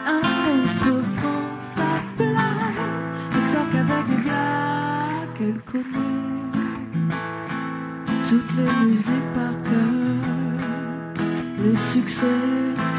un 0.06 0.24
autre 0.50 0.92
prend 1.18 1.58
sa 1.58 1.92
place. 2.18 3.08
Elles 3.36 3.50
sont 3.52 3.68
qu'avec 3.72 4.06
des 4.08 4.22
blagues. 4.24 5.42
Elle 5.42 5.62
connaît 5.62 6.20
toutes 8.28 8.54
les 8.58 8.86
musiques 8.86 9.34
par 9.34 9.54
cœur. 9.64 9.99
Le 11.62 11.76
succès 11.76 12.26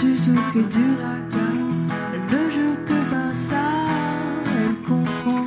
du 0.01 0.17
zouk 0.19 0.55
et 0.55 0.63
du 0.63 0.85
raga. 1.01 1.47
Elle 2.13 2.27
ne 2.37 2.51
joue 2.51 2.77
que 2.87 2.99
par 3.11 3.35
ça, 3.35 3.71
elle 4.59 4.77
comprend 4.87 5.47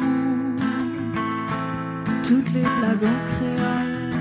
toutes 2.23 2.51
les 2.53 2.61
blagues 2.61 3.05
en 3.05 3.19
créole. 3.31 4.13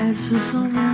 Elle 0.00 0.16
se 0.16 0.38
sent 0.38 0.68
bien 0.72 0.93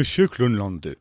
Monsieur 0.00 0.28
Claude 0.28 0.52
Landeux. 0.52 0.96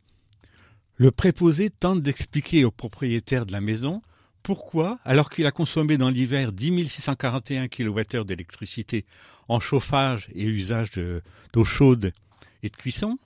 Le 0.98 1.10
préposé 1.10 1.70
tente 1.70 2.01
d'expliquer 2.03 2.65
au 2.65 2.72
propriétaire 2.72 3.46
de 3.46 3.53
la 3.53 3.62
maison 3.62 4.01
pourquoi, 4.44 5.00
alors 5.06 5.29
qu'il 5.29 5.46
a 5.46 5.51
consommé 5.53 5.98
dans 5.98 6.10
l'hiver 6.10 6.51
10 6.51 6.89
641 6.89 7.70
kWh 7.70 8.25
d'électricité 8.25 9.06
en 9.48 9.62
chauffage 9.62 10.27
et 10.36 10.44
usage 10.44 10.89
de- 10.91 11.22
d'eau 11.53 11.63
chaude 11.63 12.12
et 12.62 12.70
de 12.70 12.75
cuisson, 12.75 13.18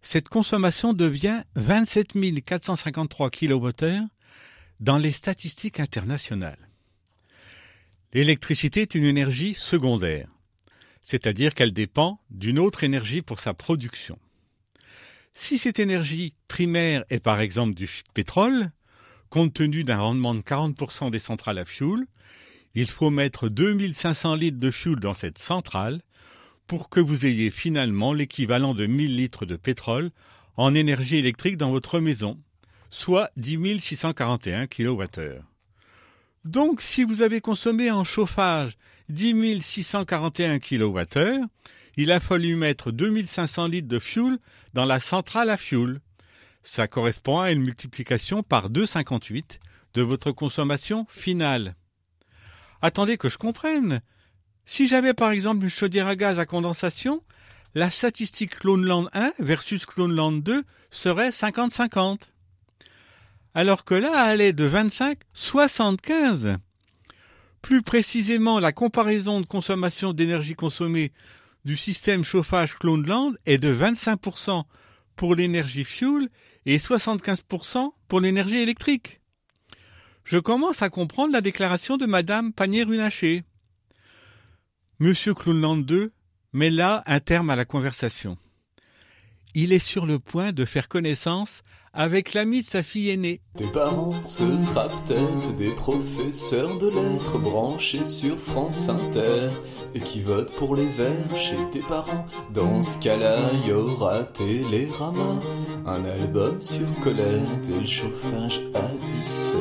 cette 0.00 0.30
consommation 0.30 0.94
devient 0.94 1.42
27 1.56 2.14
453 2.42 3.28
kWh 3.28 4.06
dans 4.80 4.96
les 4.96 5.12
statistiques 5.12 5.78
internationales. 5.78 6.70
L'électricité 8.14 8.80
est 8.80 8.94
une 8.94 9.04
énergie 9.04 9.52
secondaire, 9.52 10.30
c'est-à-dire 11.02 11.52
qu'elle 11.54 11.74
dépend 11.74 12.18
d'une 12.30 12.58
autre 12.58 12.82
énergie 12.82 13.20
pour 13.20 13.40
sa 13.40 13.52
production. 13.52 14.18
Si 15.42 15.56
cette 15.56 15.78
énergie 15.78 16.34
primaire 16.48 17.02
est 17.08 17.18
par 17.18 17.40
exemple 17.40 17.72
du 17.72 17.88
pétrole, 18.12 18.70
compte 19.30 19.54
tenu 19.54 19.84
d'un 19.84 19.96
rendement 19.96 20.34
de 20.34 20.42
40% 20.42 21.10
des 21.10 21.18
centrales 21.18 21.58
à 21.58 21.64
fioul, 21.64 22.06
il 22.74 22.86
faut 22.86 23.08
mettre 23.08 23.48
2500 23.48 24.34
litres 24.34 24.60
de 24.60 24.70
fioul 24.70 25.00
dans 25.00 25.14
cette 25.14 25.38
centrale 25.38 26.02
pour 26.66 26.90
que 26.90 27.00
vous 27.00 27.24
ayez 27.24 27.48
finalement 27.48 28.12
l'équivalent 28.12 28.74
de 28.74 28.84
1000 28.84 29.16
litres 29.16 29.46
de 29.46 29.56
pétrole 29.56 30.10
en 30.58 30.74
énergie 30.74 31.16
électrique 31.16 31.56
dans 31.56 31.70
votre 31.70 32.00
maison, 32.00 32.38
soit 32.90 33.30
10 33.38 33.80
641 33.80 34.66
kWh. 34.66 35.40
Donc 36.44 36.82
si 36.82 37.02
vous 37.02 37.22
avez 37.22 37.40
consommé 37.40 37.90
en 37.90 38.04
chauffage 38.04 38.76
10 39.08 39.62
641 39.62 40.58
kWh, 40.58 41.46
il 41.96 42.12
a 42.12 42.20
fallu 42.20 42.56
mettre 42.56 42.92
2500 42.92 43.68
litres 43.68 43.88
de 43.88 43.98
fioul 43.98 44.38
dans 44.74 44.84
la 44.84 45.00
centrale 45.00 45.50
à 45.50 45.56
fioul. 45.56 46.00
Ça 46.62 46.88
correspond 46.88 47.40
à 47.40 47.52
une 47.52 47.62
multiplication 47.62 48.42
par 48.42 48.70
2,58 48.70 49.58
de 49.94 50.02
votre 50.02 50.32
consommation 50.32 51.06
finale. 51.10 51.74
Attendez 52.82 53.16
que 53.16 53.28
je 53.28 53.38
comprenne. 53.38 54.00
Si 54.64 54.88
j'avais 54.88 55.14
par 55.14 55.30
exemple 55.30 55.64
une 55.64 55.70
chaudière 55.70 56.06
à 56.06 56.16
gaz 56.16 56.38
à 56.38 56.46
condensation, 56.46 57.22
la 57.74 57.90
statistique 57.90 58.58
Cloneland 58.58 59.08
1 59.12 59.32
versus 59.38 59.86
Cloneland 59.86 60.32
2 60.32 60.62
serait 60.90 61.30
50-50. 61.30 62.20
Alors 63.54 63.84
que 63.84 63.94
là, 63.94 64.32
elle 64.32 64.40
est 64.40 64.52
de 64.52 64.68
25-75. 64.68 66.56
Plus 67.62 67.82
précisément, 67.82 68.58
la 68.58 68.72
comparaison 68.72 69.40
de 69.40 69.46
consommation 69.46 70.12
d'énergie 70.12 70.54
consommée 70.54 71.12
du 71.64 71.76
système 71.76 72.24
chauffage 72.24 72.74
Cloneland 72.74 73.32
est 73.46 73.58
de 73.58 73.74
25% 73.74 74.64
pour 75.16 75.34
l'énergie 75.34 75.84
fuel 75.84 76.28
et 76.66 76.78
75% 76.78 77.90
pour 78.08 78.20
l'énergie 78.20 78.58
électrique. 78.58 79.20
Je 80.24 80.38
commence 80.38 80.82
à 80.82 80.90
comprendre 80.90 81.32
la 81.32 81.40
déclaration 81.40 81.96
de 81.96 82.06
Madame 82.06 82.52
Panier-Runacher. 82.52 83.44
Monsieur 84.98 85.34
Cloneland 85.34 85.82
II 85.88 86.10
met 86.52 86.70
là 86.70 87.02
un 87.06 87.20
terme 87.20 87.50
à 87.50 87.56
la 87.56 87.64
conversation. 87.64 88.36
Il 89.54 89.72
est 89.72 89.78
sur 89.78 90.06
le 90.06 90.18
point 90.18 90.52
de 90.52 90.64
faire 90.64 90.88
connaissance 90.88 91.62
avec 91.92 92.34
l'ami 92.34 92.60
de 92.60 92.66
sa 92.66 92.82
fille 92.82 93.10
aînée. 93.10 93.40
Tes 93.56 93.66
parents, 93.66 94.22
ce 94.22 94.58
sera 94.58 94.88
peut-être 94.88 95.54
des 95.56 95.70
professeurs 95.70 96.78
de 96.78 96.88
lettres 96.88 97.38
branchés 97.38 98.04
sur 98.04 98.38
France 98.38 98.88
Inter 98.88 99.50
et 99.94 100.00
qui 100.00 100.20
votent 100.20 100.54
pour 100.56 100.76
les 100.76 100.86
verts 100.86 101.36
chez 101.36 101.58
tes 101.72 101.80
parents. 101.80 102.26
Dans 102.54 102.82
ce 102.82 102.98
cas-là, 103.00 103.38
y 103.66 103.72
aura 103.72 104.24
Télérama, 104.24 105.40
un 105.86 106.04
album 106.04 106.60
sur 106.60 106.86
Colette 107.00 107.68
et 107.68 107.80
le 107.80 107.86
chauffage 107.86 108.60
à 108.74 108.88
17. 109.08 109.60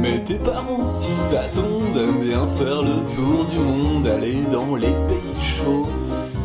Mais 0.00 0.24
tes 0.24 0.38
parents, 0.38 0.88
si 0.88 1.12
ça 1.12 1.44
tombe, 1.50 1.96
aiment 1.96 2.20
bien 2.20 2.46
faire 2.46 2.82
le 2.82 3.08
tour 3.14 3.44
du 3.44 3.58
monde, 3.58 4.06
aller 4.06 4.42
dans 4.50 4.74
les 4.74 4.94
pays 5.06 5.38
chauds 5.38 5.86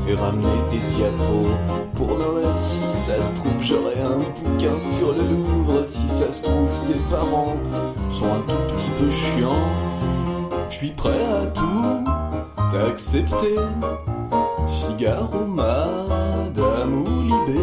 et 0.08 0.15
ramener 0.15 0.60
des 0.70 0.80
diapos. 0.96 1.48
Pour 1.96 2.18
Noël, 2.18 2.54
si 2.56 2.82
ça 2.88 3.22
se 3.22 3.34
trouve, 3.34 3.62
j'aurai 3.62 4.00
un 4.02 4.18
bouquin 4.18 4.80
sur 4.80 5.13
le 5.13 5.24
Louvre. 5.24 5.86
Si 5.86 6.08
ça 6.08 6.32
se 6.32 6.44
trouve, 6.44 6.72
tes 6.86 7.00
parents 7.10 7.56
sont 8.10 8.26
un 8.26 8.41
tout 8.48 8.74
petit 8.74 8.89
peu 9.00 9.10
chiants. 9.10 9.72
Je 10.70 10.76
suis 10.76 10.91
prêt 10.91 11.24
à 11.24 11.46
tout 11.48 12.04
t'accepter. 12.72 13.56
Figaro, 14.68 15.46
Madame 15.46 17.02
ou 17.02 17.22
Libé. 17.24 17.62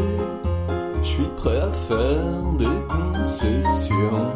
Je 1.02 1.08
suis 1.08 1.30
prêt 1.36 1.60
à 1.60 1.70
faire 1.70 2.52
des 2.58 2.66
concessions. 2.88 4.26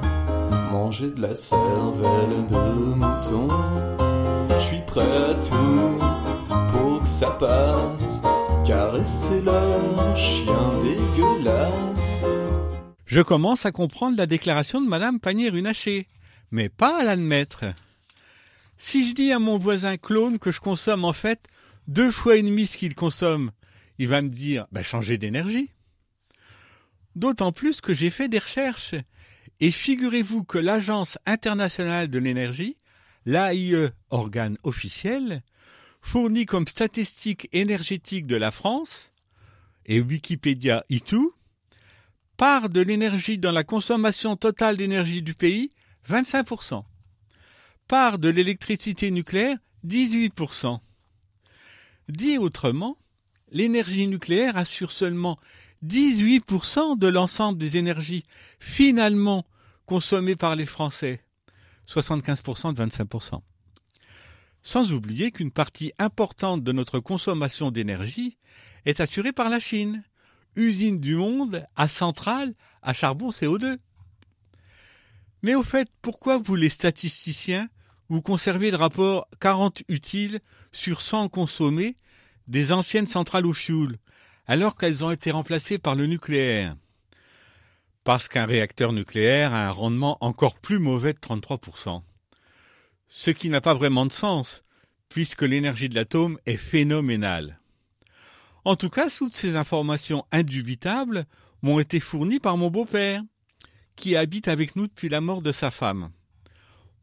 Manger 0.72 1.10
de 1.10 1.22
la 1.22 1.34
cervelle 1.34 2.46
de 2.48 2.94
mouton. 2.94 3.48
Je 4.50 4.58
suis 4.58 4.82
prêt 4.86 5.02
à 5.02 5.34
tout 5.34 6.25
pour 6.70 7.02
que 7.02 7.08
ça 7.08 7.30
passe. 7.30 8.20
Caresser 8.64 9.42
chien 10.14 10.78
dégueulasse. 10.80 12.22
Je 13.04 13.20
commence 13.20 13.64
à 13.64 13.72
comprendre 13.72 14.16
la 14.16 14.26
déclaration 14.26 14.80
de 14.80 14.88
Madame 14.88 15.20
Panier-Runacher, 15.20 16.08
mais 16.50 16.68
pas 16.68 17.00
à 17.00 17.04
l'admettre. 17.04 17.64
Si 18.78 19.08
je 19.08 19.14
dis 19.14 19.32
à 19.32 19.38
mon 19.38 19.58
voisin 19.58 19.96
clone 19.96 20.38
que 20.38 20.50
je 20.50 20.60
consomme 20.60 21.04
en 21.04 21.12
fait 21.12 21.46
deux 21.88 22.10
fois 22.10 22.36
et 22.36 22.42
demi 22.42 22.66
ce 22.66 22.76
qu'il 22.76 22.94
consomme, 22.94 23.52
il 23.98 24.08
va 24.08 24.22
me 24.22 24.28
dire 24.28 24.66
bah, 24.72 24.82
changer 24.82 25.18
d'énergie. 25.18 25.70
D'autant 27.14 27.52
plus 27.52 27.80
que 27.80 27.94
j'ai 27.94 28.10
fait 28.10 28.28
des 28.28 28.38
recherches. 28.38 28.94
Et 29.60 29.70
figurez-vous 29.70 30.44
que 30.44 30.58
l'Agence 30.58 31.16
internationale 31.24 32.08
de 32.08 32.18
l'énergie, 32.18 32.76
l'AIE, 33.24 33.88
organe 34.10 34.58
officiel, 34.64 35.42
fournit 36.06 36.46
comme 36.46 36.68
statistique 36.68 37.48
énergétique 37.52 38.28
de 38.28 38.36
la 38.36 38.52
France, 38.52 39.10
et 39.86 40.00
Wikipédia 40.00 40.84
y 40.88 41.00
tout, 41.00 41.34
part 42.36 42.68
de 42.68 42.80
l'énergie 42.80 43.38
dans 43.38 43.50
la 43.50 43.64
consommation 43.64 44.36
totale 44.36 44.76
d'énergie 44.76 45.20
du 45.20 45.34
pays, 45.34 45.72
25%. 46.08 46.84
Part 47.88 48.20
de 48.20 48.28
l'électricité 48.28 49.10
nucléaire, 49.10 49.56
18%. 49.84 50.78
Dit 52.08 52.38
autrement, 52.38 52.96
l'énergie 53.50 54.06
nucléaire 54.06 54.56
assure 54.56 54.92
seulement 54.92 55.40
18% 55.84 56.96
de 56.96 57.08
l'ensemble 57.08 57.58
des 57.58 57.78
énergies 57.78 58.24
finalement 58.60 59.44
consommées 59.86 60.36
par 60.36 60.54
les 60.54 60.66
Français. 60.66 61.20
75% 61.88 62.74
de 62.74 62.84
25%. 62.84 63.42
Sans 64.66 64.90
oublier 64.90 65.30
qu'une 65.30 65.52
partie 65.52 65.92
importante 65.96 66.64
de 66.64 66.72
notre 66.72 66.98
consommation 66.98 67.70
d'énergie 67.70 68.36
est 68.84 68.98
assurée 68.98 69.30
par 69.30 69.48
la 69.48 69.60
Chine, 69.60 70.02
usine 70.56 70.98
du 70.98 71.14
monde 71.14 71.64
à 71.76 71.86
centrale 71.86 72.52
à 72.82 72.92
charbon 72.92 73.30
CO2. 73.30 73.76
Mais 75.42 75.54
au 75.54 75.62
fait, 75.62 75.88
pourquoi 76.02 76.38
vous 76.38 76.56
les 76.56 76.68
statisticiens, 76.68 77.68
vous 78.08 78.22
conservez 78.22 78.72
le 78.72 78.76
rapport 78.76 79.28
40 79.38 79.84
utiles 79.86 80.40
sur 80.72 81.00
100 81.00 81.28
consommés 81.28 81.96
des 82.48 82.72
anciennes 82.72 83.06
centrales 83.06 83.46
au 83.46 83.52
fioul, 83.52 83.98
alors 84.48 84.76
qu'elles 84.76 85.04
ont 85.04 85.12
été 85.12 85.30
remplacées 85.30 85.78
par 85.78 85.94
le 85.94 86.06
nucléaire? 86.06 86.74
Parce 88.02 88.26
qu'un 88.26 88.46
réacteur 88.46 88.92
nucléaire 88.92 89.54
a 89.54 89.68
un 89.68 89.70
rendement 89.70 90.18
encore 90.22 90.58
plus 90.58 90.80
mauvais 90.80 91.12
de 91.12 91.20
33%. 91.20 92.02
Ce 93.08 93.30
qui 93.30 93.50
n'a 93.50 93.60
pas 93.60 93.74
vraiment 93.74 94.06
de 94.06 94.12
sens, 94.12 94.62
puisque 95.08 95.42
l'énergie 95.42 95.88
de 95.88 95.94
l'atome 95.94 96.38
est 96.46 96.56
phénoménale. 96.56 97.60
En 98.64 98.76
tout 98.76 98.90
cas, 98.90 99.08
toutes 99.08 99.34
ces 99.34 99.56
informations 99.56 100.24
indubitables 100.32 101.26
m'ont 101.62 101.78
été 101.78 102.00
fournies 102.00 102.40
par 102.40 102.56
mon 102.56 102.70
beau-père, 102.70 103.22
qui 103.94 104.16
habite 104.16 104.48
avec 104.48 104.76
nous 104.76 104.86
depuis 104.86 105.08
la 105.08 105.20
mort 105.20 105.42
de 105.42 105.52
sa 105.52 105.70
femme. 105.70 106.10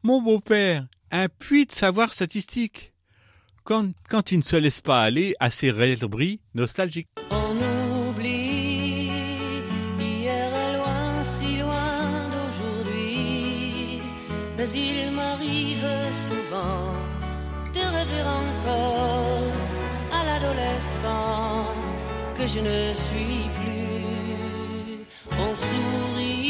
Mon 0.02 0.20
beau-père, 0.20 0.86
un 1.10 1.28
puits 1.28 1.66
de 1.66 1.72
savoir 1.72 2.12
statistique, 2.12 2.92
quand, 3.64 3.94
il 4.30 4.38
ne 4.38 4.42
se 4.42 4.56
laisse 4.56 4.82
pas 4.82 5.02
aller 5.02 5.34
à 5.40 5.50
ses 5.50 5.70
rêveries 5.70 6.40
nostalgiques. 6.54 7.08
Je 22.46 22.60
ne 22.60 22.92
suis 22.94 23.48
plus. 23.56 25.06
On 25.38 25.54
sourit 25.54 26.43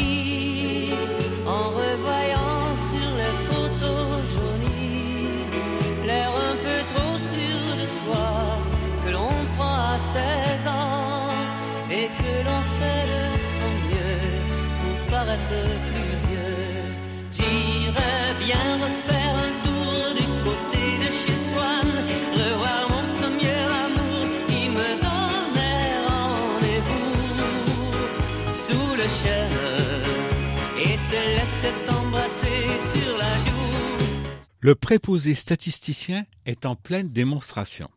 Le 34.59 34.73
préposé 34.73 35.35
statisticien 35.35 36.25
est 36.45 36.65
en 36.65 36.75
pleine 36.75 37.09
démonstration. 37.09 37.89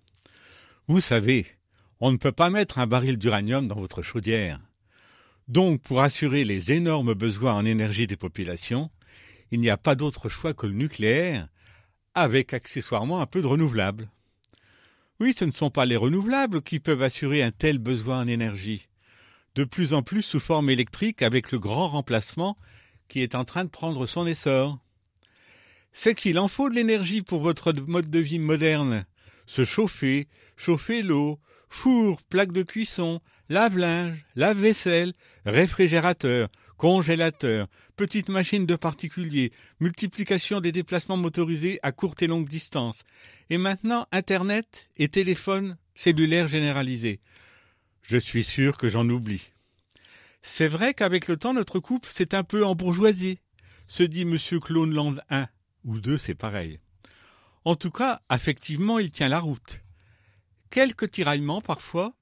Vous 0.86 1.00
savez, 1.00 1.46
on 2.00 2.12
ne 2.12 2.18
peut 2.18 2.32
pas 2.32 2.50
mettre 2.50 2.78
un 2.78 2.86
baril 2.86 3.16
d'uranium 3.16 3.66
dans 3.66 3.80
votre 3.80 4.02
chaudière. 4.02 4.60
Donc, 5.48 5.80
pour 5.80 6.02
assurer 6.02 6.44
les 6.44 6.72
énormes 6.72 7.14
besoins 7.14 7.54
en 7.54 7.64
énergie 7.64 8.06
des 8.06 8.16
populations, 8.16 8.90
il 9.50 9.60
n'y 9.60 9.70
a 9.70 9.78
pas 9.78 9.94
d'autre 9.94 10.28
choix 10.28 10.52
que 10.52 10.66
le 10.66 10.74
nucléaire, 10.74 11.48
avec 12.14 12.52
accessoirement 12.52 13.22
un 13.22 13.26
peu 13.26 13.40
de 13.40 13.46
renouvelable. 13.46 14.10
Oui, 15.20 15.32
ce 15.32 15.46
ne 15.46 15.50
sont 15.50 15.70
pas 15.70 15.86
les 15.86 15.96
renouvelables 15.96 16.60
qui 16.60 16.78
peuvent 16.78 17.02
assurer 17.02 17.42
un 17.42 17.50
tel 17.52 17.78
besoin 17.78 18.20
en 18.20 18.28
énergie, 18.28 18.88
de 19.54 19.64
plus 19.64 19.94
en 19.94 20.02
plus 20.02 20.22
sous 20.22 20.40
forme 20.40 20.68
électrique 20.68 21.22
avec 21.22 21.50
le 21.52 21.58
grand 21.58 21.88
remplacement 21.88 22.58
qui 23.08 23.22
est 23.22 23.34
en 23.34 23.44
train 23.44 23.64
de 23.64 23.70
prendre 23.70 24.06
son 24.06 24.26
essor. 24.26 24.78
C'est 25.92 26.14
qu'il 26.14 26.38
en 26.38 26.48
faut 26.48 26.68
de 26.68 26.74
l'énergie 26.74 27.22
pour 27.22 27.40
votre 27.40 27.72
mode 27.72 28.10
de 28.10 28.18
vie 28.18 28.38
moderne. 28.38 29.06
Se 29.46 29.64
chauffer, 29.64 30.28
chauffer 30.56 31.02
l'eau, 31.02 31.40
four, 31.68 32.22
plaque 32.22 32.52
de 32.52 32.62
cuisson, 32.62 33.20
lave-linge, 33.48 34.24
lave-vaisselle, 34.36 35.14
réfrigérateur, 35.44 36.48
congélateur, 36.76 37.66
petite 37.96 38.28
machine 38.28 38.66
de 38.66 38.76
particulier, 38.76 39.52
multiplication 39.80 40.60
des 40.60 40.72
déplacements 40.72 41.16
motorisés 41.16 41.80
à 41.82 41.92
courte 41.92 42.22
et 42.22 42.26
longue 42.26 42.48
distance, 42.48 43.02
et 43.50 43.58
maintenant 43.58 44.06
Internet 44.12 44.88
et 44.96 45.08
téléphone 45.08 45.76
cellulaire 45.94 46.46
généralisé. 46.46 47.20
Je 48.02 48.16
suis 48.16 48.44
sûr 48.44 48.78
que 48.78 48.88
j'en 48.88 49.08
oublie. 49.08 49.52
C'est 50.42 50.68
vrai 50.68 50.94
qu'avec 50.94 51.28
le 51.28 51.36
temps, 51.36 51.54
notre 51.54 51.80
couple 51.80 52.10
s'est 52.10 52.34
un 52.34 52.44
peu 52.44 52.64
embourgeoisé, 52.64 53.40
se 53.86 54.02
dit 54.02 54.24
Monsieur 54.24 54.60
Cloneland 54.60 55.16
1, 55.30 55.48
ou 55.84 56.00
2, 56.00 56.18
c'est 56.18 56.34
pareil. 56.34 56.80
En 57.64 57.74
tout 57.74 57.90
cas, 57.90 58.22
affectivement, 58.28 58.98
il 58.98 59.10
tient 59.10 59.28
la 59.28 59.40
route. 59.40 59.82
Quelques 60.70 61.10
tiraillements 61.10 61.60
parfois, 61.60 62.14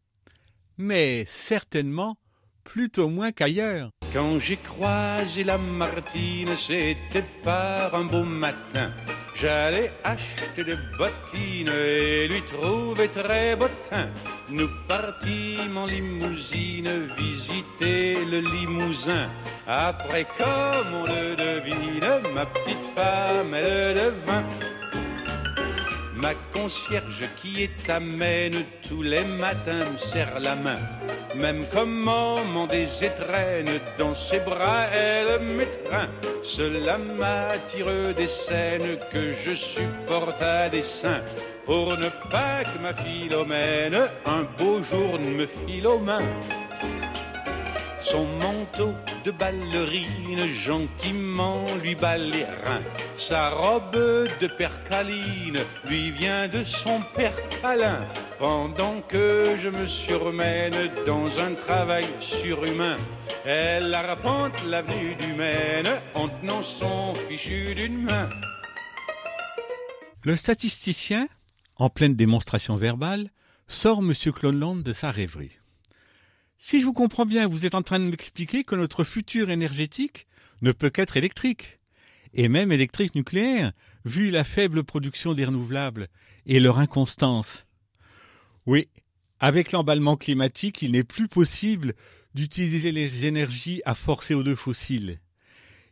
mais 0.79 1.25
certainement 1.29 2.19
plutôt 2.65 3.09
moins 3.09 3.33
qu'ailleurs. 3.33 3.91
Quand 4.13 4.39
j'ai 4.39 4.57
croisé 4.57 5.45
la 5.45 5.59
Martine, 5.59 6.57
c'était 6.57 7.25
par 7.45 7.95
un 7.95 8.05
beau 8.05 8.23
matin. 8.23 8.93
J'allais 9.35 9.93
acheter 10.05 10.65
des 10.65 10.77
bottines 10.97 11.69
et 11.69 12.27
lui 12.29 12.41
trouver 12.43 13.09
très 13.09 13.55
bottin. 13.55 14.09
Nous 14.49 14.69
partîmes 14.89 15.77
en 15.77 15.87
limousine 15.87 17.09
visiter 17.19 18.25
le 18.25 18.41
Limousin. 18.41 19.29
Après, 19.67 20.27
comme 20.39 20.95
on 20.95 21.05
le 21.05 21.37
devine, 21.37 22.33
ma 22.35 22.47
petite 22.47 22.87
femme, 22.95 23.53
elle 23.53 23.95
devint 23.95 24.45
Ma 26.17 26.33
concierge 26.55 27.29
qui 27.37 27.65
est 27.65 27.91
amène 27.91 28.65
tous 28.89 29.03
les 29.03 29.25
matins 29.25 29.91
me 29.93 29.99
serre 29.99 30.41
la 30.41 30.57
main. 30.57 30.79
Même 31.35 31.67
comment 31.71 32.43
m'en 32.43 32.67
des 32.67 33.05
étrennes 33.05 33.81
dans 33.99 34.15
ses 34.15 34.41
bras, 34.41 34.87
elle 34.95 35.43
m'étreint. 35.43 36.09
Cela 36.43 36.97
m'attire 36.97 38.15
des 38.17 38.29
scènes 38.29 38.99
que 39.13 39.33
je 39.45 39.53
supporte 39.53 40.41
à 40.41 40.71
dessein. 40.71 41.21
Pour 41.67 41.99
ne 41.99 42.09
pas 42.31 42.65
que 42.65 42.79
ma 42.81 42.95
philomène 42.95 44.09
un 44.25 44.45
beau 44.57 44.83
jour 44.83 45.19
ne 45.19 45.31
me 45.31 45.47
file 45.47 45.87
aux 45.87 45.99
mains. 45.99 46.23
Son 48.11 48.25
manteau 48.39 48.95
de 49.25 49.33
ballerine 49.33 50.47
gentiment 50.55 51.67
lui 51.83 51.97
bat 51.97 52.17
les 52.17 52.45
reins. 52.45 52.83
Sa 53.19 53.51
robe 53.51 53.97
de 54.41 54.47
percaline 54.47 55.59
lui 55.89 56.13
vient 56.13 56.47
de 56.47 56.63
son 56.63 57.01
père 57.17 57.37
câlin. 57.61 58.07
Pendant 58.39 59.01
que 59.01 59.57
je 59.59 59.69
me 59.69 59.89
surmène 59.89 60.91
dans 61.05 61.27
un 61.41 61.55
travail 61.55 62.07
surhumain, 62.21 62.97
elle 63.45 63.93
arpente 63.93 64.63
l'avenue 64.65 65.17
du 65.17 65.33
Maine 65.33 65.91
en 66.15 66.29
tenant 66.29 66.63
son 66.63 67.13
fichu 67.29 67.75
d'une 67.75 68.03
main. 68.03 68.31
Le 70.23 70.37
statisticien, 70.37 71.27
en 71.77 71.91
pleine 71.91 72.15
démonstration 72.15 72.77
verbale, 72.77 73.31
sort 73.67 73.99
M. 73.99 74.13
Cloneland 74.33 74.77
de 74.77 74.93
sa 74.93 75.11
rêverie. 75.11 75.59
Si 76.69 76.81
je 76.81 76.85
vous 76.85 76.93
comprends 76.93 77.27
bien, 77.27 77.47
vous 77.47 77.65
êtes 77.65 77.77
en 77.77 77.83
train 77.83 78.01
de 78.01 78.07
m'expliquer 78.07 78.65
que 78.65 78.75
notre 78.75 79.05
futur 79.05 79.51
énergétique 79.51 80.27
ne 80.63 80.73
peut 80.73 80.91
qu'être 80.91 81.17
électrique, 81.17 81.79
et 82.35 82.49
même 82.49 82.73
électrique 82.73 83.15
nucléaire, 83.15 83.71
vu 84.05 84.33
la 84.33 84.43
faible 84.43 84.83
production 84.83 85.33
des 85.33 85.45
renouvelables 85.45 86.09
et 86.45 86.59
leur 86.59 86.81
inconstance. 86.81 87.67
Oui, 88.67 88.89
avec 89.39 89.71
l'emballement 89.71 90.17
climatique, 90.17 90.83
il 90.83 90.91
n'est 90.91 91.05
plus 91.05 91.29
possible 91.29 91.95
d'utiliser 92.35 92.91
les 92.91 93.27
énergies 93.27 93.81
à 93.85 93.95
fort 93.95 94.25
CO2 94.25 94.57
fossiles. 94.57 95.21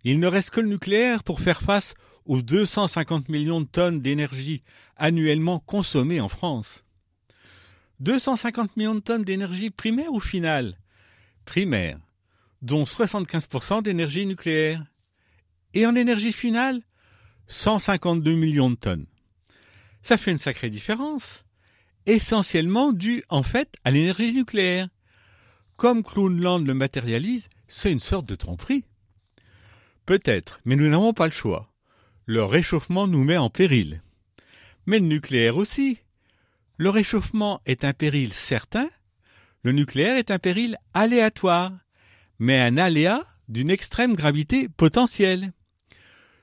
Il 0.03 0.19
ne 0.19 0.27
reste 0.27 0.51
que 0.51 0.61
le 0.61 0.67
nucléaire 0.67 1.23
pour 1.23 1.39
faire 1.39 1.63
face 1.63 1.95
aux 2.25 2.43
250 2.43 3.29
millions 3.29 3.61
de 3.61 3.67
tonnes 3.67 4.01
d'énergie 4.01 4.65
annuellement 4.97 5.61
consommées 5.61 6.21
en 6.21 6.29
France. 6.29 6.84
250 8.05 8.77
millions 8.77 8.95
de 8.95 9.01
tonnes 9.01 9.25
d'énergie 9.25 9.71
primaire 9.71 10.13
ou 10.13 10.21
finale? 10.21 10.77
Primaire, 11.47 11.99
dont 12.61 12.85
75% 12.85 13.83
d'énergie 13.83 14.27
nucléaire. 14.27 14.85
Et 15.73 15.87
en 15.87 15.95
énergie 15.95 16.33
finale 16.33 16.83
152 17.47 18.35
millions 18.35 18.71
de 18.71 18.75
tonnes. 18.77 19.07
Ça 20.03 20.19
fait 20.19 20.33
une 20.33 20.39
sacrée 20.39 20.69
différence, 20.69 21.47
essentiellement 22.05 22.93
due 22.93 23.25
en 23.31 23.43
fait 23.43 23.75
à 23.85 23.91
l'énergie 23.91 24.35
nucléaire. 24.35 24.89
Comme 25.77 26.05
Cloonland 26.05 26.61
le 26.61 26.75
matérialise, 26.75 27.49
c'est 27.69 27.91
une 27.91 28.01
sorte 28.01 28.27
de 28.27 28.35
tromperie. 28.35 28.85
Peut-être, 30.05 30.61
mais 30.67 30.77
nous 30.77 30.91
n'avons 30.91 31.15
pas 31.15 31.27
le 31.27 31.33
choix. 31.33 31.73
Le 32.27 32.45
réchauffement 32.45 33.07
nous 33.07 33.25
met 33.25 33.39
en 33.39 33.49
péril. 33.49 34.03
Mais 34.85 34.99
le 34.99 35.07
nucléaire 35.07 35.57
aussi. 35.57 36.04
Le 36.77 36.91
réchauffement 36.91 37.61
est 37.67 37.85
un 37.85 37.93
péril 37.93 38.33
certain, 38.33 38.91
Le 39.63 39.73
nucléaire 39.73 40.17
est 40.17 40.31
un 40.31 40.39
péril 40.39 40.77
aléatoire, 40.93 41.73
mais 42.39 42.61
un 42.61 42.77
aléa 42.77 43.23
d'une 43.49 43.71
extrême 43.71 44.15
gravité 44.15 44.69
potentielle. 44.69 45.53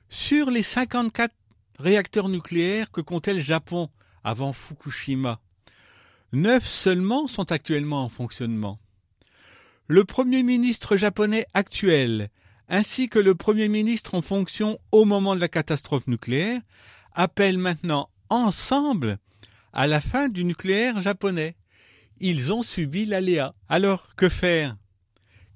Sur 0.09 0.49
les 0.49 0.63
54 0.63 1.33
réacteurs 1.77 2.29
nucléaires 2.29 2.91
que 2.91 3.01
comptait 3.01 3.33
le 3.33 3.41
Japon 3.41 3.89
avant 4.23 4.53
Fukushima, 4.53 5.39
neuf 6.31 6.65
seulement 6.65 7.27
sont 7.27 7.51
actuellement 7.51 8.05
en 8.05 8.09
fonctionnement. 8.09 8.79
Le 9.87 10.05
Premier 10.05 10.43
ministre 10.43 10.95
japonais 10.95 11.45
actuel, 11.53 12.29
ainsi 12.69 13.09
que 13.09 13.19
le 13.19 13.35
Premier 13.35 13.67
ministre 13.67 14.15
en 14.15 14.21
fonction 14.21 14.79
au 14.93 15.03
moment 15.03 15.35
de 15.35 15.41
la 15.41 15.49
catastrophe 15.49 16.07
nucléaire, 16.07 16.61
appellent 17.13 17.57
maintenant 17.57 18.09
ensemble 18.29 19.19
à 19.73 19.87
la 19.87 20.01
fin 20.01 20.29
du 20.29 20.43
nucléaire 20.43 21.01
japonais. 21.01 21.55
Ils 22.19 22.53
ont 22.53 22.63
subi 22.63 23.05
l'aléa. 23.05 23.51
Alors, 23.67 24.15
que 24.15 24.29
faire? 24.29 24.77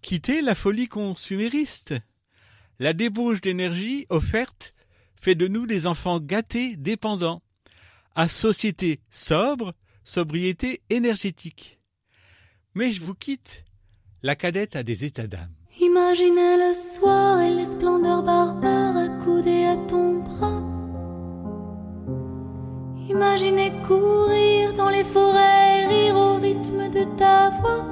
Quitter 0.02 0.42
la 0.42 0.56
folie 0.56 0.88
consumériste? 0.88 1.94
La 2.80 2.94
débauche 2.94 3.42
d'énergie 3.42 4.06
offerte 4.10 4.74
fait 5.22 5.36
de 5.36 5.48
nous 5.48 5.66
des 5.66 5.88
enfants 5.88 6.20
gâtés, 6.20 6.76
dépendants. 6.76 7.42
À 8.16 8.28
société 8.28 9.02
sobre, 9.10 9.74
sobriété 10.04 10.82
énergétique. 10.90 11.80
Mais 12.74 12.94
je 12.94 13.02
vous 13.02 13.16
quitte. 13.16 13.64
La 14.24 14.36
cadette 14.36 14.76
a 14.76 14.84
des 14.84 15.06
états 15.06 15.28
d'âme. 15.28 15.54
Imaginez 15.80 16.58
le 16.58 16.74
soir 16.74 17.42
et 17.42 17.54
les 17.54 17.66
splendeurs 17.66 18.24
barbares 18.24 18.98
accoudées 18.98 19.66
à 19.66 19.76
ton 19.88 20.20
bras. 20.20 20.75
Imaginez 23.08 23.72
courir 23.88 24.74
dans 24.74 24.90
les 24.90 25.04
forêts 25.04 25.86
rire 25.86 26.16
au 26.16 26.36
rythme 26.36 26.90
de 26.90 27.04
ta 27.18 27.52
voix. 27.52 27.86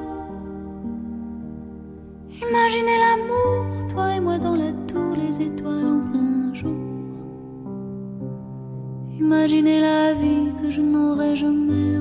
Imaginez 2.31 2.97
l'amour, 3.05 3.87
toi 3.89 4.15
et 4.15 4.19
moi 4.19 4.39
dans 4.39 4.55
la 4.55 4.71
tour, 4.87 5.15
les 5.15 5.39
étoiles 5.39 5.85
en 5.85 6.11
plein 6.11 6.53
jour. 6.55 6.77
Imaginez 9.19 9.81
la 9.81 10.13
vie 10.13 10.51
que 10.61 10.69
je 10.71 10.81
n'aurai 10.81 11.35
jamais, 11.35 11.99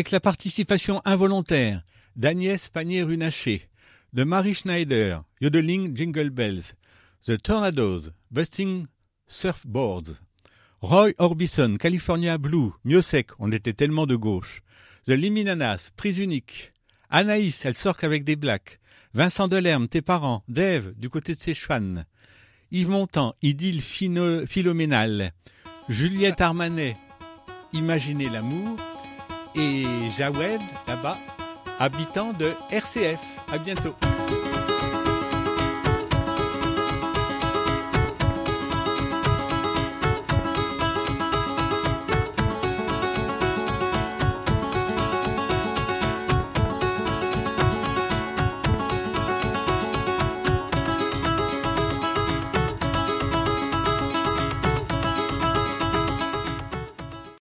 avec 0.00 0.12
la 0.12 0.20
participation 0.20 1.02
involontaire 1.04 1.82
d'Agnès 2.16 2.70
Pannier-Runacher, 2.70 3.68
de 4.14 4.24
Marie 4.24 4.54
Schneider, 4.54 5.24
Yodeling 5.42 5.94
Jingle 5.94 6.30
Bells, 6.30 6.72
The 7.26 7.36
Tornadoes, 7.36 8.10
Busting 8.30 8.86
Surfboards, 9.26 10.14
Roy 10.80 11.12
Orbison, 11.18 11.76
California 11.76 12.38
Blue, 12.38 12.72
Miosec, 12.82 13.26
on 13.38 13.52
était 13.52 13.74
tellement 13.74 14.06
de 14.06 14.16
gauche, 14.16 14.62
The 15.04 15.10
Liminanas, 15.10 15.90
Prise 15.94 16.16
Unique, 16.16 16.72
Anaïs, 17.10 17.62
elle 17.66 17.74
sort 17.74 17.98
qu'avec 17.98 18.24
des 18.24 18.36
blacks, 18.36 18.80
Vincent 19.12 19.48
Delerme, 19.48 19.86
Tes 19.86 20.00
parents, 20.00 20.44
Dave, 20.48 20.94
du 20.96 21.10
côté 21.10 21.34
de 21.34 21.40
Séchuan, 21.40 22.06
Yves 22.70 22.88
Montand, 22.88 23.34
Idylle 23.42 23.82
philoménale, 23.82 25.34
Juliette 25.90 26.40
Armanet, 26.40 26.96
Imaginez 27.74 28.28
l'amour, 28.30 28.78
et 29.54 29.84
Jawed, 30.16 30.60
là-bas, 30.86 31.16
habitant 31.78 32.32
de 32.32 32.54
RCF. 32.70 33.20
À 33.52 33.58
bientôt. 33.58 33.94